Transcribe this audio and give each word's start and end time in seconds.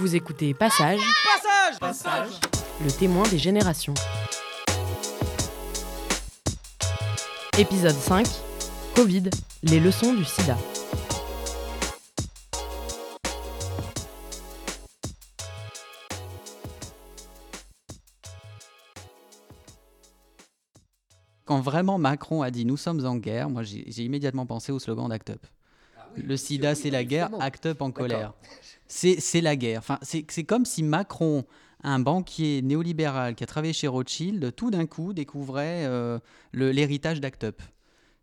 Vous 0.00 0.16
écoutez 0.16 0.54
Passage, 0.54 0.98
Passage 1.78 1.78
Passage 1.78 2.40
le 2.82 2.90
témoin 2.90 3.28
des 3.28 3.36
générations. 3.36 3.92
Épisode 7.58 7.94
5 7.94 8.26
Covid, 8.94 9.24
les 9.62 9.78
leçons 9.78 10.14
du 10.14 10.24
sida. 10.24 10.56
Quand 21.44 21.60
vraiment 21.60 21.98
Macron 21.98 22.40
a 22.40 22.50
dit 22.50 22.64
nous 22.64 22.78
sommes 22.78 23.04
en 23.04 23.16
guerre, 23.16 23.50
moi 23.50 23.64
j'ai 23.64 23.84
j'ai 23.86 24.04
immédiatement 24.04 24.46
pensé 24.46 24.72
au 24.72 24.78
slogan 24.78 25.10
d'Act 25.10 25.28
Up. 25.28 25.46
Le 26.16 26.36
sida 26.36 26.74
c'est 26.74 26.90
la 26.90 27.04
guerre, 27.04 27.30
Act 27.40 27.66
Up 27.66 27.82
en 27.82 27.90
colère. 27.90 28.34
C'est 28.86 29.40
la 29.40 29.56
guerre. 29.56 29.78
Enfin, 29.78 29.98
c'est 30.02 30.44
comme 30.44 30.64
si 30.64 30.82
Macron, 30.82 31.44
un 31.82 31.98
banquier 31.98 32.60
néolibéral 32.62 33.34
qui 33.34 33.44
a 33.44 33.46
travaillé 33.46 33.72
chez 33.72 33.86
Rothschild, 33.88 34.54
tout 34.54 34.70
d'un 34.70 34.86
coup 34.86 35.12
découvrait 35.12 35.84
euh, 35.86 36.18
l'héritage 36.52 37.20
d'Act 37.20 37.44
Up. 37.44 37.62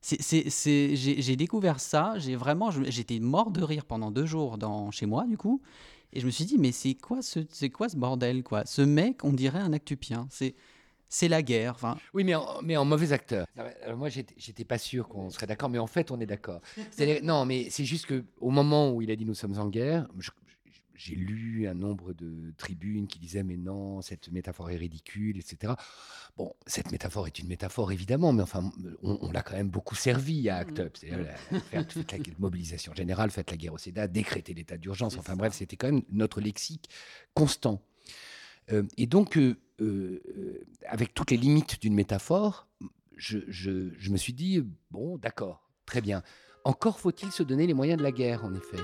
C'est- 0.01 0.21
c'est- 0.21 0.49
c'est- 0.49 0.95
J'ai 0.95 1.35
découvert 1.35 1.79
ça, 1.79 2.13
j'ai 2.17 2.35
vraiment, 2.35 2.69
j'étais 2.71 3.19
mort 3.19 3.49
de 3.51 3.63
rire 3.63 3.83
pendant 3.85 4.11
deux 4.11 4.25
jours 4.27 4.57
dans, 4.57 4.91
chez 4.91 5.05
moi 5.07 5.25
du 5.25 5.37
coup, 5.37 5.61
et 6.13 6.19
je 6.19 6.25
me 6.25 6.31
suis 6.31 6.45
dit 6.45 6.57
mais 6.59 6.71
c'est 6.71 6.93
quoi 6.93 7.21
ce, 7.21 7.39
c'est 7.49 7.69
quoi 7.69 7.89
ce 7.89 7.97
bordel 7.97 8.43
quoi? 8.43 8.63
Ce 8.65 8.81
mec, 8.81 9.23
on 9.25 9.33
dirait 9.33 9.59
un 9.59 9.73
actupien. 9.73 10.27
C'est 10.29 10.53
c'est 11.09 11.27
la 11.27 11.41
guerre. 11.41 11.73
Enfin, 11.75 11.97
Oui, 12.13 12.23
mais 12.23 12.35
en, 12.35 12.61
mais 12.61 12.77
en 12.77 12.85
mauvais 12.85 13.11
acteur. 13.11 13.47
Euh, 13.57 13.95
moi, 13.95 14.09
j'étais 14.09 14.65
pas 14.65 14.77
sûr 14.77 15.07
qu'on 15.07 15.29
serait 15.29 15.47
d'accord, 15.47 15.69
mais 15.69 15.79
en 15.79 15.87
fait, 15.87 16.11
on 16.11 16.19
est 16.19 16.25
d'accord. 16.25 16.61
Non, 17.23 17.45
mais 17.45 17.69
c'est 17.69 17.85
juste 17.85 18.05
que 18.05 18.25
au 18.39 18.49
moment 18.49 18.91
où 18.91 19.01
il 19.01 19.11
a 19.11 19.15
dit 19.15 19.25
nous 19.25 19.35
sommes 19.35 19.57
en 19.57 19.67
guerre, 19.67 20.07
j'ai 20.95 21.15
lu 21.15 21.67
un 21.67 21.75
nombre 21.75 22.13
de 22.13 22.53
tribunes 22.57 23.05
qui 23.07 23.19
disaient 23.19 23.43
mais 23.43 23.55
non, 23.55 24.01
cette 24.01 24.31
métaphore 24.31 24.71
est 24.71 24.77
ridicule, 24.77 25.37
etc. 25.37 25.73
Bon, 26.37 26.55
cette 26.65 26.91
métaphore 26.91 27.27
est 27.27 27.37
une 27.37 27.47
métaphore 27.47 27.91
évidemment, 27.91 28.33
mais 28.33 28.41
enfin, 28.41 28.71
on, 29.03 29.19
on 29.21 29.31
l'a 29.31 29.43
quand 29.43 29.55
même 29.55 29.69
beaucoup 29.69 29.93
servi 29.95 30.49
à 30.49 30.57
Act 30.57 30.79
Up. 30.79 30.97
C'est-à-dire, 30.97 31.27
faites 31.69 31.95
la 32.27 32.33
mobilisation 32.39 32.93
générale, 32.95 33.29
faites 33.29 33.51
la 33.51 33.57
guerre 33.57 33.73
au 33.73 33.77
SIDA, 33.77 34.07
décréter 34.07 34.53
l'état 34.55 34.77
d'urgence. 34.77 35.17
Enfin 35.17 35.35
bref, 35.35 35.53
c'était 35.53 35.75
quand 35.77 35.91
même 35.91 36.01
notre 36.11 36.41
lexique 36.41 36.89
constant. 37.35 37.81
Euh, 38.71 38.83
et 38.97 39.07
donc, 39.07 39.37
euh, 39.37 39.55
euh, 39.81 40.21
avec 40.87 41.13
toutes 41.13 41.31
les 41.31 41.37
limites 41.37 41.81
d'une 41.81 41.93
métaphore, 41.93 42.67
je, 43.15 43.37
me 44.09 44.17
suis 44.17 44.33
dit, 44.33 44.61
bon, 44.91 45.17
d'accord, 45.17 45.69
très 45.85 46.01
bien. 46.01 46.21
Encore 46.63 46.99
faut-il 46.99 47.31
se 47.31 47.43
donner 47.43 47.65
les 47.65 47.73
moyens 47.73 47.97
de 47.97 48.03
la 48.03 48.11
guerre, 48.11 48.45
en 48.45 48.53
effet. 48.53 48.77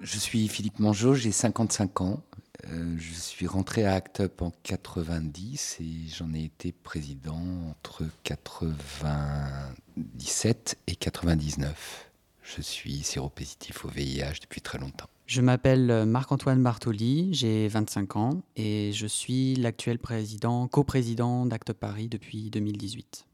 Je 0.00 0.18
suis 0.18 0.48
Philippe 0.48 0.78
Mangeot, 0.78 1.14
j'ai 1.14 1.32
55 1.32 2.00
ans. 2.00 2.22
Je 2.66 3.12
suis 3.12 3.46
rentré 3.46 3.84
à 3.84 3.92
Act 3.94 4.20
Up 4.20 4.40
en 4.40 4.50
90 4.62 5.80
et 5.80 6.08
j'en 6.08 6.32
ai 6.32 6.44
été 6.44 6.72
président 6.72 7.42
entre 7.68 8.04
97 8.22 10.78
et 10.86 10.96
99. 10.96 12.10
Je 12.42 12.62
suis 12.62 13.02
séropositif 13.02 13.84
au 13.84 13.88
VIH 13.88 14.40
depuis 14.40 14.62
très 14.62 14.78
longtemps. 14.78 15.10
Je 15.26 15.40
m'appelle 15.40 15.90
euh, 15.90 16.04
Marc-Antoine 16.04 16.62
Bartoli, 16.62 17.32
j'ai 17.32 17.66
25 17.68 18.16
ans 18.16 18.42
et 18.56 18.92
je 18.92 19.06
suis 19.06 19.54
l'actuel 19.54 19.98
président, 19.98 20.68
coprésident 20.68 21.46
d'Acte 21.46 21.72
Paris 21.72 22.08
depuis 22.08 22.50
2018. 22.50 23.26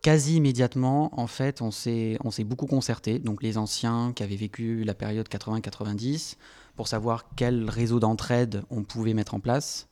Quasi 0.00 0.36
immédiatement, 0.36 1.10
en 1.20 1.26
fait, 1.26 1.60
on 1.60 1.72
s'est 1.72 2.18
beaucoup 2.44 2.66
concerté, 2.66 3.18
donc 3.18 3.42
les 3.42 3.58
anciens 3.58 4.12
qui 4.14 4.22
avaient 4.22 4.36
vécu 4.36 4.84
la 4.84 4.94
période 4.94 5.28
80-90, 5.28 6.36
pour 6.76 6.86
savoir 6.86 7.26
quel 7.36 7.68
réseau 7.68 7.98
d'entraide 7.98 8.62
on 8.70 8.84
pouvait 8.84 9.12
mettre 9.12 9.34
en 9.34 9.40
place. 9.40 9.88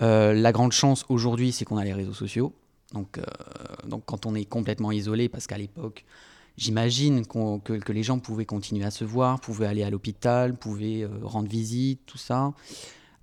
Euh, 0.00 0.32
la 0.32 0.50
grande 0.50 0.72
chance 0.72 1.04
aujourd'hui, 1.10 1.52
c'est 1.52 1.66
qu'on 1.66 1.76
a 1.76 1.84
les 1.84 1.92
réseaux 1.92 2.14
sociaux. 2.14 2.54
Donc, 2.92 3.18
euh, 3.18 3.24
donc 3.88 4.04
quand 4.06 4.26
on 4.26 4.34
est 4.34 4.44
complètement 4.44 4.92
isolé, 4.92 5.28
parce 5.28 5.46
qu'à 5.46 5.58
l'époque, 5.58 6.04
j'imagine 6.56 7.26
que, 7.26 7.92
les 7.92 8.02
gens 8.02 8.18
pouvaient 8.18 8.46
continuer 8.46 8.84
à 8.84 8.90
se 8.90 9.04
voir, 9.04 9.40
pouvaient 9.40 9.66
aller 9.66 9.82
à 9.82 9.90
l'hôpital, 9.90 10.56
pouvaient 10.56 11.02
euh, 11.02 11.10
rendre 11.22 11.48
visite, 11.48 12.00
tout 12.06 12.18
ça. 12.18 12.52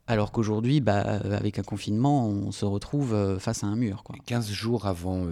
Alors 0.05 0.31
qu'aujourd'hui, 0.31 0.81
bah, 0.81 1.03
euh, 1.05 1.37
avec 1.37 1.59
un 1.59 1.63
confinement, 1.63 2.27
on 2.27 2.51
se 2.51 2.65
retrouve 2.65 3.13
euh, 3.13 3.39
face 3.39 3.63
à 3.63 3.67
un 3.67 3.75
mur. 3.75 4.03
Quoi. 4.03 4.17
15 4.25 4.51
jours 4.51 4.85
avant, 4.85 5.25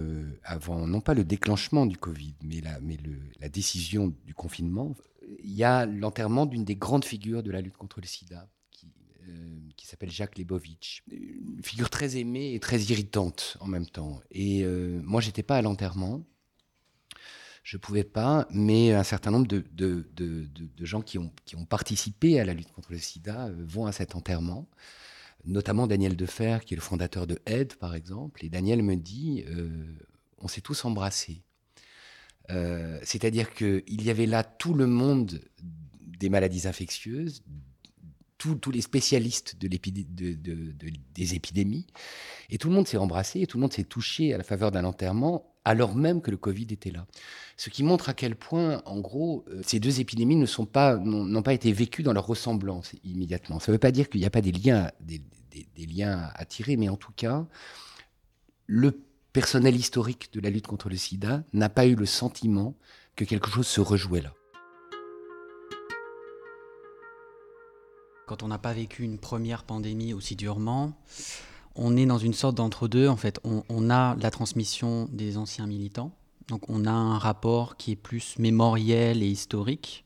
avant, 0.44 0.86
non 0.86 1.00
pas 1.00 1.14
le 1.14 1.24
déclenchement 1.24 1.86
du 1.86 1.98
Covid, 1.98 2.34
mais 2.42 2.60
la, 2.60 3.48
décision 3.48 4.12
du 4.24 4.34
confinement, 4.34 4.94
il 5.44 5.52
y 5.52 5.64
a 5.64 5.86
l'enterrement 5.86 6.46
d'une 6.46 6.64
des 6.64 6.76
grandes 6.76 7.04
figures 7.04 7.42
de 7.42 7.50
la 7.50 7.60
lutte 7.60 7.76
contre 7.76 8.00
le 8.00 8.06
sida, 8.06 8.48
euh, 9.28 9.58
qui 9.76 9.86
s'appelle 9.86 10.10
Jacques 10.10 10.38
Lebovitch. 10.38 11.02
Une 11.10 11.62
figure 11.62 11.90
très 11.90 12.16
aimée 12.16 12.54
et 12.54 12.60
très 12.60 12.80
irritante 12.80 13.56
en 13.60 13.66
même 13.66 13.86
temps. 13.86 14.20
Et 14.30 14.62
euh, 14.64 15.00
moi, 15.04 15.20
j'étais 15.20 15.42
pas 15.42 15.56
à 15.56 15.62
l'enterrement. 15.62 16.24
Je 17.62 17.76
pouvais 17.76 18.04
pas, 18.04 18.48
mais 18.50 18.92
un 18.92 19.04
certain 19.04 19.30
nombre 19.30 19.46
de, 19.46 19.64
de- 19.72 20.08
de- 20.14 20.48
de- 20.54 20.84
gens 20.84 21.00
qui 21.00 21.18
ont, 21.18 21.32
qui 21.44 21.54
ont 21.54 21.64
participé 21.64 22.40
à 22.40 22.44
la 22.44 22.54
lutte 22.54 22.72
contre 22.72 22.90
le 22.92 22.98
sida 22.98 23.46
euh, 23.46 23.64
vont 23.64 23.86
à 23.86 23.92
cet 23.92 24.14
enterrement 24.16 24.68
notamment 25.44 25.88
Daniel 25.88 26.14
Defer, 26.14 26.58
qui 26.64 26.74
est 26.74 26.76
le 26.76 26.82
fondateur 26.82 27.26
de 27.26 27.40
Aide, 27.46 27.74
par 27.74 27.96
exemple. 27.96 28.44
Et 28.44 28.48
Daniel 28.48 28.80
me 28.84 28.94
dit, 28.94 29.44
euh, 29.48 29.92
on 30.38 30.46
s'est 30.46 30.60
tous 30.60 30.84
embrassés. 30.84 31.42
C'est-à-dire 33.02 33.52
qu'il 33.54 33.82
y 34.02 34.10
avait 34.10 34.26
là 34.26 34.44
tout 34.44 34.74
le 34.74 34.86
monde 34.86 35.40
des 36.00 36.28
maladies 36.28 36.68
infectieuses, 36.68 37.42
tous- 38.60 38.70
les 38.70 38.80
spécialistes 38.80 39.56
des 39.56 41.34
épidémies, 41.34 41.86
et 42.50 42.58
tout 42.58 42.68
le 42.68 42.74
monde 42.74 42.86
s'est 42.88 42.96
embrassé, 42.96 43.40
et 43.40 43.46
tout 43.46 43.56
le 43.58 43.62
monde 43.62 43.72
s'est 43.72 43.84
touché 43.84 44.34
à 44.34 44.38
la 44.38 44.44
faveur 44.44 44.70
d'un 44.70 44.84
enterrement, 44.84 45.54
alors 45.64 45.94
même 45.94 46.20
que 46.22 46.30
le 46.30 46.36
Covid 46.36 46.66
était 46.70 46.90
là. 46.90 47.06
Ce 47.56 47.70
qui 47.70 47.82
montre 47.84 48.08
à 48.08 48.14
quel 48.14 48.34
point, 48.34 48.82
en 48.84 49.00
gros, 49.00 49.44
euh, 49.48 49.62
ces 49.64 49.78
deux 49.78 50.00
épidémies 50.00 50.44
pas, 50.72 50.96
n'ont 50.96 51.42
pas 51.42 51.54
été 51.54 51.72
vécues 51.72 52.02
dans 52.02 52.12
leur 52.12 52.26
ressemblance 52.26 52.92
immédiatement. 53.04 53.60
Ça 53.60 53.70
ne 53.70 53.76
veut 53.76 53.80
pas 53.80 53.92
dire 53.92 54.08
qu'il 54.08 54.20
n'y 54.20 54.26
a 54.26 54.30
pas 54.30 54.40
des 54.40 54.52
liens 54.52 56.30
à 56.34 56.44
tirer, 56.44 56.76
mais 56.76 56.88
en 56.88 56.96
tout 56.96 57.12
cas, 57.14 57.46
le 58.66 59.04
personnel 59.32 59.76
historique 59.76 60.32
de 60.32 60.40
la 60.40 60.50
lutte 60.50 60.66
contre 60.66 60.88
le 60.88 60.96
sida 60.96 61.44
n'a 61.52 61.68
pas 61.68 61.86
eu 61.86 61.94
le 61.94 62.06
sentiment 62.06 62.74
que 63.16 63.24
quelque 63.24 63.50
chose 63.50 63.66
se 63.66 63.80
rejouait 63.80 64.22
là. 64.22 64.34
Quand 68.26 68.42
on 68.42 68.48
n'a 68.48 68.58
pas 68.58 68.72
vécu 68.72 69.02
une 69.02 69.18
première 69.18 69.64
pandémie 69.64 70.14
aussi 70.14 70.36
durement, 70.36 70.92
on 71.74 71.96
est 71.96 72.06
dans 72.06 72.18
une 72.18 72.34
sorte 72.34 72.54
d'entre-deux. 72.54 73.08
En 73.08 73.16
fait, 73.16 73.40
on, 73.44 73.90
a 73.90 74.16
la 74.16 74.30
transmission 74.30 75.08
des 75.10 75.36
anciens 75.36 75.66
militants. 75.66 76.12
Donc, 76.48 76.68
on 76.68 76.84
a 76.84 76.92
un 76.92 77.18
rapport 77.18 77.76
qui 77.76 77.92
est 77.92 77.96
plus 77.96 78.38
mémoriel 78.38 79.22
et 79.22 79.26
historique, 79.26 80.04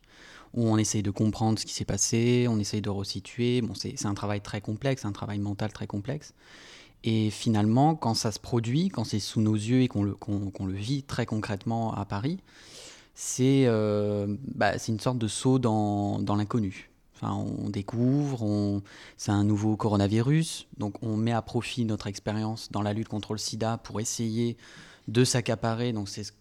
où 0.55 0.67
on 0.69 0.79
essaye 0.79 1.03
de 1.03 1.11
comprendre 1.11 1.59
ce 1.59 1.67
qui 1.67 1.75
s'est 1.75 1.85
passé, 1.85 2.47
on 2.49 2.59
essaye 2.59 2.81
de 2.81 2.91
resituer. 2.91 3.61
Bon, 3.61 3.75
c'est 3.75 4.07
un 4.07 4.15
travail 4.15 4.41
très 4.41 4.61
complexe, 4.61 5.05
un 5.05 5.13
travail 5.13 5.39
mental 5.39 5.73
très 5.73 5.87
complexe. 5.87 6.33
Et 7.05 7.31
finalement, 7.31 7.95
quand 7.95 8.15
ça 8.15 8.33
se 8.33 8.41
produit, 8.41 8.89
quand 8.89 9.05
c'est 9.05 9.21
sous 9.21 9.41
nos 9.41 9.55
yeux 9.55 9.83
et 9.83 9.89
qu'on 9.89 10.05
le, 10.05 10.73
vit 10.73 11.03
très 11.03 11.27
concrètement 11.27 11.95
à 11.95 12.07
Paris, 12.07 12.39
c'est 13.15 13.65
euh, 13.67 14.27
bah, 14.55 14.73
une 14.89 15.01
sorte 15.01 15.19
de 15.19 15.29
saut 15.29 15.59
dans 15.59 16.37
l'inconnu. 16.37 16.91
On 17.23 17.71
découvre, 17.71 18.83
c'est 19.17 19.33
un 19.33 19.45
nouveau 19.45 19.77
coronavirus, 19.77 20.67
donc 20.79 21.03
on 21.03 21.17
met 21.17 21.33
à 21.33 21.43
profit 21.43 21.85
notre 21.85 22.07
expérience 22.07 22.71
dans 22.71 22.83
la 22.83 22.93
lutte 22.93 23.09
contre 23.09 23.33
le 23.33 23.39
sida 23.39 23.79
pour 23.79 24.01
essayer 24.01 24.57
de 25.09 25.25
s'accaparer, 25.25 25.93
donc 25.93 26.09
c'est 26.09 26.25
ce 26.25 26.33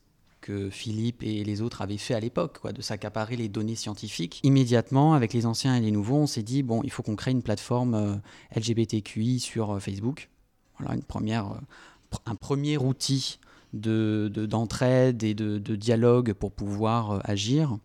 que 0.42 0.70
Philippe 0.70 1.24
et 1.24 1.44
les 1.44 1.62
autres 1.62 1.82
avaient 1.82 1.98
fait 1.98 2.14
à 2.14 2.20
l'époque, 2.20 2.60
quoi, 2.62 2.72
de 2.72 2.82
s'accaparer 2.82 3.36
les 3.36 3.50
données 3.50 3.76
scientifiques. 3.76 4.40
Immédiatement, 4.44 5.14
avec 5.14 5.34
les 5.34 5.46
anciens 5.48 5.76
et 5.76 5.80
les 5.82 5.90
nouveaux, 5.92 6.18
on 6.18 6.28
s'est 6.28 6.44
dit, 6.44 6.62
bon, 6.62 6.82
il 6.84 6.92
faut 6.92 7.02
qu'on 7.02 7.16
crée 7.16 7.32
une 7.32 7.42
plateforme 7.42 7.96
euh, 7.96 8.16
LGBTQI 8.56 9.40
sur 9.40 9.72
euh, 9.72 9.80
Facebook. 9.80 10.30
Voilà, 10.78 10.94
une 10.94 11.04
première, 11.04 11.48
euh, 11.52 12.18
un 12.28 12.36
premier 12.36 12.78
outil 12.78 13.40
de- 13.74 14.30
de- 14.32 14.46
d'entraide 14.46 15.24
et 15.24 15.34
de, 15.34 15.58
dialogue 15.76 16.34
pour 16.34 16.52
pouvoir 16.52 17.22
agir. 17.24 17.78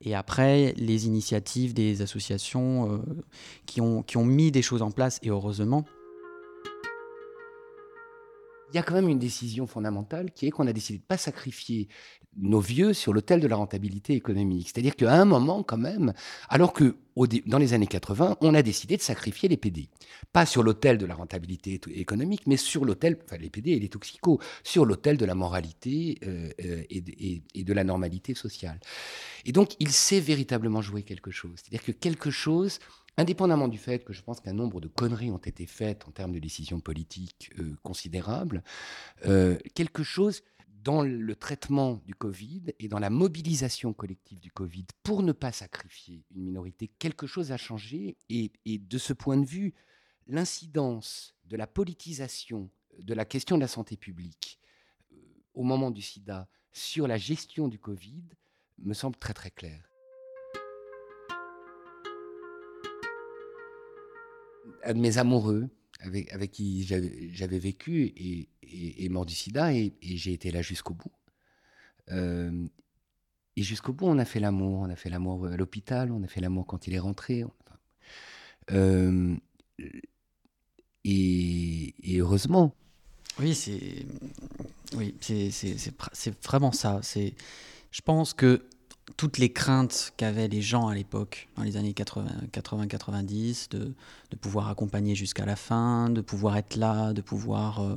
Et 0.00 0.14
après, 0.14 0.74
les 0.76 1.06
initiatives 1.06 1.74
des 1.74 2.02
associations 2.02 2.92
euh, 2.92 2.98
qui, 3.66 3.80
ont, 3.80 4.02
qui 4.02 4.16
ont 4.16 4.24
mis 4.24 4.50
des 4.50 4.62
choses 4.62 4.82
en 4.82 4.90
place, 4.90 5.18
et 5.22 5.30
heureusement. 5.30 5.84
Il 8.70 8.76
y 8.76 8.78
a 8.78 8.82
quand 8.82 8.94
même 8.94 9.08
une 9.08 9.18
décision 9.18 9.66
fondamentale 9.66 10.30
qui 10.32 10.46
est 10.46 10.50
qu'on 10.50 10.66
a 10.66 10.72
décidé 10.72 10.98
de 10.98 11.02
ne 11.04 11.06
pas 11.06 11.16
sacrifier 11.16 11.88
nos 12.36 12.60
vieux 12.60 12.92
sur 12.92 13.12
l'autel 13.12 13.40
de 13.40 13.46
la 13.46 13.56
rentabilité 13.56 14.14
économique. 14.14 14.68
C'est-à-dire 14.68 14.94
qu'à 14.94 15.12
un 15.12 15.24
moment, 15.24 15.62
quand 15.62 15.78
même, 15.78 16.12
alors 16.48 16.72
que 16.72 16.96
dans 17.46 17.58
les 17.58 17.72
années 17.72 17.86
80, 17.86 18.36
on 18.42 18.54
a 18.54 18.62
décidé 18.62 18.96
de 18.96 19.02
sacrifier 19.02 19.48
les 19.48 19.56
PD. 19.56 19.88
Pas 20.32 20.46
sur 20.46 20.62
l'autel 20.62 20.98
de 20.98 21.06
la 21.06 21.14
rentabilité 21.14 21.80
économique, 21.94 22.42
mais 22.46 22.56
sur 22.56 22.84
l'autel, 22.84 23.18
enfin 23.24 23.38
les 23.38 23.50
PD 23.50 23.72
et 23.72 23.80
les 23.80 23.88
toxicos, 23.88 24.38
sur 24.62 24.84
l'autel 24.84 25.16
de 25.16 25.24
la 25.24 25.34
moralité 25.34 26.18
euh, 26.24 26.50
euh, 26.64 26.82
et, 26.90 27.42
et, 27.54 27.64
de 27.64 27.72
la 27.72 27.82
normalité 27.82 28.34
sociale. 28.34 28.78
Et 29.44 29.52
donc, 29.52 29.74
il 29.80 29.90
s'est 29.90 30.20
véritablement 30.20 30.82
joué 30.82 31.02
quelque 31.02 31.32
chose. 31.32 31.54
C'est-à-dire 31.56 31.82
que 31.82 31.92
quelque 31.92 32.30
chose 32.30 32.78
indépendamment 33.18 33.68
du 33.68 33.78
fait 33.78 34.04
que 34.04 34.12
je 34.12 34.22
pense 34.22 34.40
qu'un 34.40 34.52
nombre 34.52 34.80
de 34.80 34.86
conneries 34.86 35.32
ont 35.32 35.38
été 35.38 35.66
faites 35.66 36.06
en 36.06 36.12
termes 36.12 36.32
de 36.32 36.38
décisions 36.38 36.80
politiques 36.80 37.50
euh, 37.58 37.76
considérables, 37.82 38.62
euh, 39.26 39.58
quelque 39.74 40.04
chose 40.04 40.42
dans 40.84 41.02
le 41.02 41.34
traitement 41.34 42.00
du 42.06 42.14
Covid 42.14 42.72
et 42.78 42.86
dans 42.86 43.00
la 43.00 43.10
mobilisation 43.10 43.92
collective 43.92 44.38
du 44.38 44.52
Covid 44.52 44.86
pour 45.02 45.24
ne 45.24 45.32
pas 45.32 45.50
sacrifier 45.50 46.24
une 46.30 46.44
minorité, 46.44 46.88
quelque 47.00 47.26
chose 47.26 47.50
a 47.50 47.56
changé. 47.56 48.16
Et, 48.30 48.52
de 48.64 48.98
ce 48.98 49.12
point 49.12 49.36
de 49.36 49.44
vue, 49.44 49.74
l'incidence 50.28 51.34
de 51.44 51.56
la 51.56 51.66
politisation 51.66 52.70
de 53.00 53.14
la 53.14 53.24
question 53.24 53.56
de 53.56 53.62
la 53.62 53.68
santé 53.68 53.96
publique 53.96 54.60
euh, 55.12 55.16
au 55.54 55.64
moment 55.64 55.90
du 55.90 56.02
sida 56.02 56.48
sur 56.72 57.08
la 57.08 57.16
gestion 57.16 57.66
du 57.66 57.78
Covid 57.80 58.22
me 58.78 58.94
semble 58.94 59.16
très 59.16 59.34
très 59.34 59.50
claire. 59.50 59.87
Un 64.84 64.94
de 64.94 65.00
mes 65.00 65.18
amoureux 65.18 65.68
avec, 66.00 66.32
avec 66.32 66.52
qui 66.52 66.84
j'avais 66.84 67.58
vécu 67.58 68.12
et, 68.16 69.08
mort 69.08 69.26
du 69.26 69.34
sida 69.34 69.72
et, 69.72 69.92
j'ai 70.02 70.32
été 70.32 70.50
là 70.50 70.62
jusqu'au 70.62 70.94
bout. 70.94 71.12
Euh, 72.10 72.66
et 73.56 73.62
jusqu'au 73.62 73.92
bout, 73.92 74.06
on 74.06 74.18
a 74.18 74.24
fait 74.24 74.40
l'amour. 74.40 74.80
On 74.80 74.90
a 74.90 74.96
fait 74.96 75.10
l'amour 75.10 75.46
à 75.46 75.56
l'hôpital, 75.56 76.12
on 76.12 76.22
a 76.22 76.28
fait 76.28 76.40
l'amour 76.40 76.66
quand 76.66 76.86
il 76.86 76.94
est 76.94 76.98
rentré. 77.00 77.44
Euh, 78.70 79.34
et, 81.04 81.94
heureusement. 82.08 82.74
Oui, 83.40 83.54
c'est 83.54 84.06
oui, 84.96 85.14
vraiment 86.42 86.72
ça. 86.72 87.00
Je 87.90 88.00
pense 88.02 88.34
que 88.34 88.62
toutes 89.16 89.38
les 89.38 89.52
craintes 89.52 90.12
qu'avaient 90.16 90.48
les 90.48 90.62
gens 90.62 90.88
à 90.88 90.94
l'époque, 90.94 91.48
dans 91.56 91.62
les 91.62 91.76
années 91.76 91.92
80-90, 91.92 93.70
de, 93.70 93.92
de, 94.30 94.36
pouvoir 94.36 94.68
accompagner 94.68 95.14
jusqu'à 95.14 95.46
la 95.46 95.56
fin, 95.56 96.10
de 96.10 96.20
pouvoir 96.20 96.56
être 96.56 96.76
là, 96.76 97.12
de 97.12 97.20
pouvoir, 97.20 97.80
euh, 97.80 97.96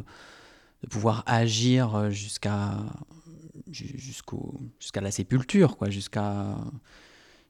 de 0.83 0.87
pouvoir 0.87 1.23
agir 1.25 1.95
euh, 1.95 2.09
jusqu'à 2.09 2.77
jusqu'à 3.69 5.01
la 5.01 5.11
sépulture, 5.11 5.77
jusqu'à 5.87 6.57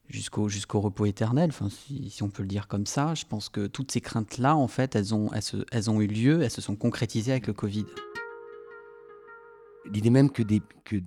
jusqu'au 0.09 0.49
jusqu'au 0.49 0.81
repos 0.81 1.05
éternel, 1.05 1.49
enfin, 1.49 1.69
si, 1.69 2.21
on 2.21 2.29
peut 2.29 2.43
le 2.43 2.47
dire 2.47 2.67
comme 2.67 2.85
ça. 2.85 3.15
Je 3.15 3.25
pense 3.25 3.49
que 3.49 3.67
toutes 3.67 3.91
ces 3.91 4.01
craintes-là, 4.01 4.55
en 4.55 4.67
fait, 4.67 4.95
elles 4.95 5.13
ont, 5.15 5.31
elles, 5.33 5.41
se, 5.41 5.57
elles 5.71 5.89
ont 5.89 6.01
eu 6.01 6.07
lieu, 6.07 6.41
elles 6.41 6.51
se 6.51 6.61
sont 6.61 6.75
concrétisées 6.75 7.31
avec 7.31 7.47
le 7.47 7.53
Covid. 7.53 7.85
L'idée 9.91 10.09
même 10.09 10.29
que 10.29 10.43
des, 10.43 10.61
que, 10.83 10.97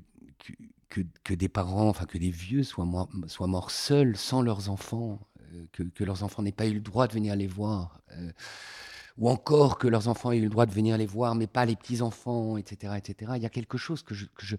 des 1.00 1.48
parents, 1.48 1.88
enfin 1.88 2.06
que 2.06 2.18
des 2.18 2.30
vieux 2.30 2.62
soient, 2.62 2.86
soient 3.26 3.46
morts 3.46 3.70
seuls, 3.70 4.16
sans 4.16 4.42
leurs 4.42 4.68
enfants, 4.68 5.20
euh, 5.54 5.64
que, 5.72 6.04
leurs 6.04 6.22
enfants 6.22 6.42
n'aient 6.42 6.52
pas 6.52 6.66
eu 6.66 6.74
le 6.74 6.80
droit 6.80 7.06
de 7.06 7.12
venir 7.12 7.36
les 7.36 7.46
voir, 7.46 8.00
euh, 8.12 8.32
ou 9.18 9.28
encore 9.28 9.78
que 9.78 9.88
leurs 9.88 10.08
enfants 10.08 10.32
aient 10.32 10.38
eu 10.38 10.42
le 10.42 10.50
droit 10.50 10.66
de 10.66 10.72
venir 10.72 10.98
les 10.98 11.06
voir, 11.06 11.34
mais 11.34 11.46
pas 11.46 11.64
les 11.64 11.76
petits-enfants, 11.76 12.56
etc., 12.56 12.94
etc. 12.96 13.32
Il 13.36 13.42
y 13.42 13.46
a 13.46 13.50
quelque 13.50 13.78
chose 13.78 14.02
que 14.02 14.14
je, 14.14 14.26
que 14.26 14.44
je, 14.44 14.56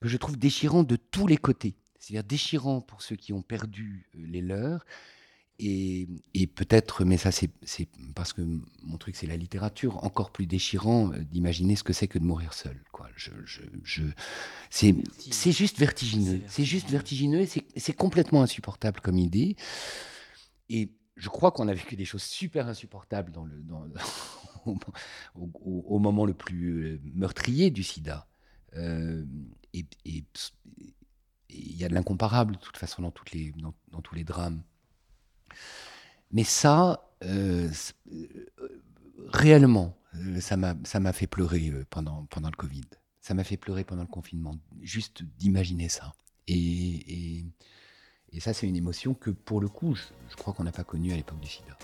que 0.00 0.08
je 0.08 0.16
trouve 0.16 0.36
déchirant 0.36 0.82
de 0.82 0.96
tous 0.96 1.26
les 1.26 1.36
côtés. 1.36 1.74
C'est-à-dire 1.98 2.24
déchirant 2.24 2.80
pour 2.80 3.02
ceux 3.02 3.16
qui 3.16 3.32
ont 3.32 3.42
perdu 3.42 4.08
euh, 4.14 4.26
les 4.26 4.42
leurs, 4.42 4.84
et, 5.64 6.46
peut-être, 6.48 7.04
mais 7.04 7.16
ça 7.16 7.30
c'est 7.30 7.50
parce 8.14 8.32
que 8.32 8.42
mon 8.82 8.96
truc 8.98 9.14
c'est 9.14 9.26
la 9.26 9.36
littérature, 9.36 10.02
encore 10.04 10.32
plus 10.32 10.46
déchirant 10.46 11.12
euh, 11.12 11.18
d'imaginer 11.24 11.76
ce 11.76 11.84
que 11.84 11.92
c'est 11.92 12.08
que 12.08 12.18
de 12.18 12.24
mourir 12.24 12.52
seul. 12.52 12.82
Quoi. 12.90 13.08
Je, 13.16 13.30
je, 13.84 14.02
c'est 14.70 15.52
juste 15.52 15.78
vertigineux. 15.78 16.40
C'est 16.48 16.64
juste 16.64 16.90
vertigineux 16.90 17.40
et 17.40 17.48
c'est 17.76 17.92
complètement 17.92 18.42
insupportable 18.42 19.00
comme 19.00 19.18
idée. 19.18 19.56
Et 20.68 20.90
je 21.16 21.28
crois 21.28 21.52
qu'on 21.52 21.68
a 21.68 21.74
vécu 21.74 21.94
des 21.94 22.04
choses 22.04 22.22
super 22.24 22.66
insupportables 22.66 23.30
dans 23.30 23.44
le, 23.44 23.62
dans, 23.62 23.84
au, 25.64 25.98
moment 25.98 26.24
le 26.24 26.34
plus 26.34 26.94
euh, 26.94 27.00
meurtrier 27.14 27.70
du 27.70 27.84
sida. 27.84 28.26
Euh, 28.74 29.24
et 29.74 29.86
il 30.04 31.76
y 31.76 31.84
a 31.84 31.88
de 31.88 31.94
l'incomparable 31.94 32.56
de 32.56 32.60
toute 32.60 32.76
façon 32.76 33.02
dans, 33.02 33.10
toutes 33.10 33.32
les, 33.32 33.52
dans 33.90 34.00
tous 34.00 34.14
les 34.14 34.24
drames. 34.24 34.62
Mais 36.32 36.44
ça, 36.44 37.12
euh, 37.24 37.68
euh, 38.10 38.82
réellement, 39.28 39.96
euh, 40.16 40.40
ça 40.40 40.56
m'a 40.56 41.12
fait 41.12 41.26
pleurer 41.26 41.72
pendant, 41.90 42.26
pendant 42.30 42.48
le 42.48 42.56
Covid. 42.56 42.84
Ça 43.20 43.34
m'a 43.34 43.44
fait 43.44 43.56
pleurer 43.56 43.84
pendant 43.84 44.02
le 44.02 44.08
confinement, 44.08 44.54
juste 44.80 45.22
d'imaginer 45.38 45.88
ça. 45.88 46.12
Et, 46.48 47.44
et, 48.32 48.40
ça, 48.40 48.52
c'est 48.52 48.66
une 48.66 48.76
émotion 48.76 49.14
que, 49.14 49.30
pour 49.30 49.60
le 49.60 49.68
coup, 49.68 49.94
je, 49.94 50.36
crois 50.36 50.52
qu'on 50.52 50.64
n'a 50.64 50.72
pas 50.72 50.82
connue 50.82 51.12
à 51.12 51.16
l'époque 51.16 51.38
du 51.38 51.48
sida. 51.48 51.78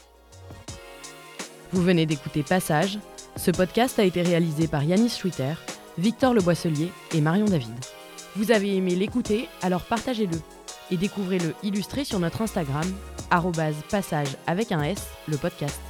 Vous 1.73 1.83
venez 1.83 2.07
d'écouter 2.07 2.43
Passage. 2.43 2.99
Ce 3.37 3.51
podcast 3.51 3.99
a 3.99 4.05
été 4.05 4.23
réalisé 4.23 4.67
par 4.67 4.83
Yanis 4.83 5.11
Schwitter, 5.11 5.55
Victor 5.97 6.35
Le 6.35 6.41
Boisselier 6.41 6.91
et 7.15 7.21
Marion 7.21 7.45
David. 7.45 7.75
Vous 8.35 8.51
avez 8.51 8.77
aimé 8.77 8.97
l'écouter, 8.97 9.49
alors 9.63 9.85
partagez-le 9.85 10.39
et 10.91 10.97
découvrez-le 10.97 11.55
illustré 11.63 12.05
sur 12.05 12.19
notre 12.19 12.43
Instagram, 12.43 12.87
passage 13.91 14.37
avec 14.47 14.73
un 14.73 14.83
S, 14.83 15.09
le 15.27 15.37
podcast. 15.37 15.88